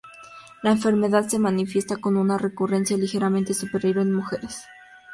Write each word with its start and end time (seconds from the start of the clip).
La 0.63 0.71
enfermedad 0.71 1.27
se 1.29 1.37
manifiesta 1.37 1.97
con 1.97 2.17
una 2.17 2.39
recurrencia 2.39 2.97
ligeramente 2.97 3.53
superior 3.53 3.99
en 3.99 4.13
mujeres. 4.13 4.63